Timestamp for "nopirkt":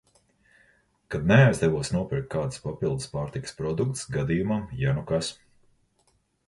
1.97-2.31